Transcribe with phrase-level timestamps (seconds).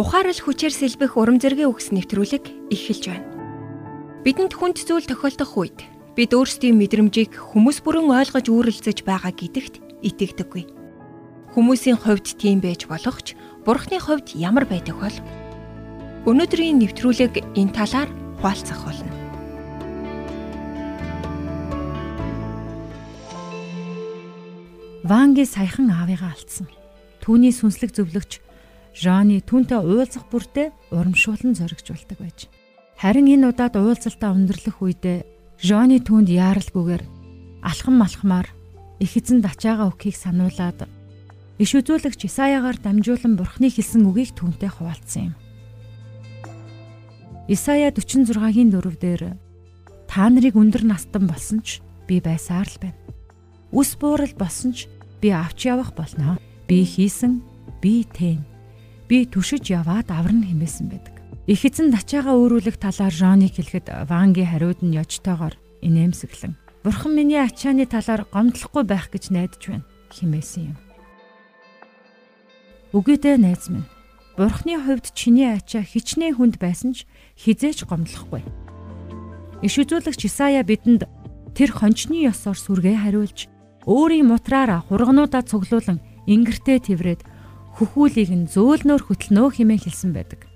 [0.00, 3.28] ухаарал хүчээр сэлбэх урам зоригийн үгс нэвтрүүлэг эхэлж байна.
[4.24, 5.84] Бидэнд хүнд зүйл тохиолдох үед
[6.16, 10.64] бид өөрсдийн мэдрэмжийг хүмүүс бүрэн ойлгож үүрэлцэж байгаа гэдэгт итгэдэггүй.
[11.52, 13.36] Хүмүүсийн хувьд тийм байж болох ч
[13.68, 15.16] Бурхны хувьд ямар байдаг бол
[16.24, 18.08] өнөөдрийн нэвтрүүлэг энэ талаар
[18.40, 19.12] хуваалцах болно.
[25.04, 26.72] Ванги саяхан аавыгаа алдсан.
[27.20, 28.40] Түүний сүнслэг зөвлөгч
[28.94, 32.50] Жаны түүнтэй уулзах бүртээ урамшуулан зоригжуулдаг байж.
[32.98, 35.18] Харин энэ удаад уулзалтаа өндөрлөх үедээ
[35.60, 37.04] Жаны түүнд яаралгүйгээр
[37.62, 38.48] алхам малхмаар
[38.98, 40.88] их эзэн дачаага өгөхийг сануулад
[41.60, 45.34] иш үзүүлэгч Исаягаар дамжуулан Бурхны хэлсэн үгийг түүнтэй хуваалцсан юм.
[47.52, 49.22] Исая 46-гийн 4 дээр
[50.08, 53.00] та нарыг өндөр настан болсон ч би байсаар л байна.
[53.70, 54.88] Үс буурал болсон ч
[55.20, 56.40] би авч явах болно.
[56.64, 57.44] Би хийсэн,
[57.84, 58.49] би тэн.
[59.10, 61.18] Би түшиж яваад аварна хэмээсэн байдаг.
[61.50, 66.54] Их эзэн дачаага өөрүүлэх талаар Жоныг хэлэхэд Ванги хариуд нь ёжтойгоор инээмсэглэн
[66.86, 70.78] Бурхан миний ачааны талаар гомдлохгүй байх гэж найдаж байна хэмээсэн юм.
[72.94, 73.90] Үгүйдээ найз минь.
[74.38, 77.04] Бурхны хувьд чиний ачаа хичнээн хүнд байсан ч
[77.36, 78.46] хизээч гомдлохгүй.
[79.60, 81.04] Иш үзүүлэгч Исая бидэнд
[81.52, 83.50] тэр хончны ёсоор сүргээ хариулж
[83.84, 86.00] өөрийн мутраараа хургануудаа цуглуулan
[86.30, 87.20] ингэртээ тврээд
[87.76, 90.46] хөхүүлийг нь зөөлнөөр хөтлөнөө хэмээн хэлсэн байдаг.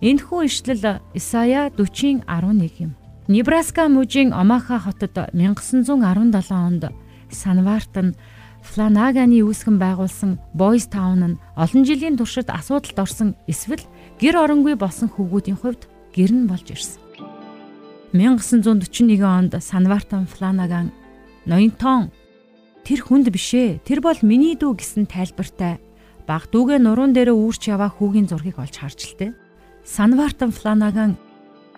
[0.00, 2.92] Энэхүү ишлэл Исая 40-11 юм.
[3.28, 6.84] Небраска мужийн Омаха хотод 1917 онд
[7.30, 8.16] Санвартан
[8.60, 13.84] Фланаганы үүсгэн байгуулсан Boys Town нь олон жилийн туршид асуудалд орсон эсвэл
[14.20, 17.00] гэр оронгүй болсон хүүгүүдийн хувьд гэр нь болж ирсэн.
[18.12, 20.92] 1941 онд Санвартан Фланаган
[21.46, 22.10] ноёнтон
[22.84, 23.84] Тэр хүнд бишээ.
[23.84, 25.78] Тэр бол миний дүү гэсэн тайлбартай
[26.30, 29.32] баг дүүгээ нуруунд дээр үүрч яваа хүүгийн зургийг олж харж л дээ.
[29.82, 31.18] Санвартан Фланаган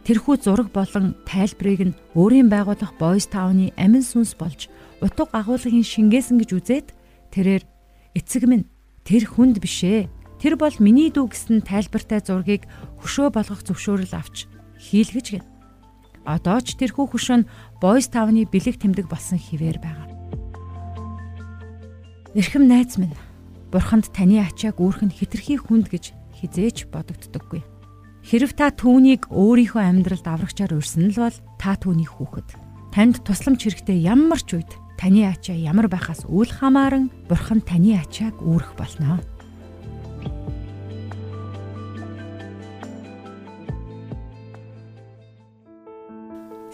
[0.05, 4.69] тэрхүү зураг болон тайлбарыг нь өөрийн байгуулах Boys Town-ы амин сүнс болж
[5.01, 6.87] утга агуулгын шингээсэн гэж үзээд
[7.33, 7.65] тэрээр
[8.13, 8.69] эцэг минь
[9.09, 10.13] тэр хүнд бишээ.
[10.37, 12.69] Тэр бол миний дүү гэсэн тайлбартай зургийг
[13.01, 15.49] хөшөө болгох зөвшөөрөл авч хийлгэж гин.
[16.29, 17.49] Одоо ч тэрхүү хөшөө нь
[17.81, 20.13] Boys Town-ы бэлэг тэмдэг болсон хിവэр байгаа.
[22.37, 23.17] Эрхэм найз минь
[23.73, 27.65] Бурханд таны ачааг үүрх нь хитрхи хүнд гэж хизээч бодогддоггүй.
[28.21, 32.53] Хэрв та түүнийг өөрийнхөө амьдралд аврагчаар урьсан л бол та түүний хүүхэд.
[32.93, 38.37] Танд тусламж хэрэгтэй ямар ч үед таны ачаа ямар байхаас үл хамааран Бурхан таны ачааг
[38.45, 39.25] үүрэх болно.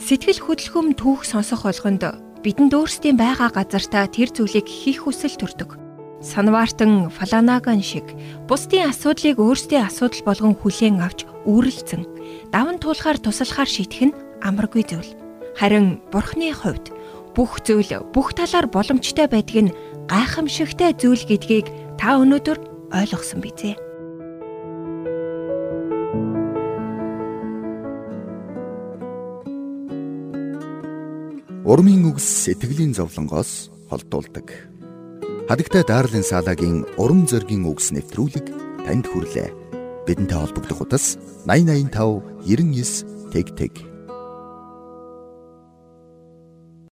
[0.03, 2.03] Сэтгэл хөдлөхөм түүх сонсох болгонд
[2.43, 5.88] бидэнд өөрсдийн байгаа газартаа тэр зүйлийг хийх хүсэл төрдөг.
[6.19, 8.03] Санвартан Фаланаган шиг
[8.51, 12.03] бусдын асуудлыг өөрсдийн асуудал болгон хүлээн авч үүрэлцэн
[12.51, 15.15] даван туулахаар туслахаар шийдэх нь амаргүй зүйл.
[15.55, 16.91] Харин Бурхны хувьд
[17.39, 19.75] бүх зүйл бүх талаар боломжтой байдг нь
[20.11, 21.71] гайхамшигтай зүйл гэдгийг
[22.03, 22.59] та өнөөдөр
[22.99, 23.79] ойлгосон бизээ.
[31.63, 34.78] Урмын үгс сэтгэлийн зовлонгоос холдуулдаг.
[35.49, 38.53] Хадагтай Дарлин Салагийн урам зоригийн үгс нэвтрүүлэг
[38.85, 39.49] танд хүрлээ.
[40.05, 41.17] Бидэнтэй холбогдох утас
[41.49, 43.88] 8085 99 тэг тэг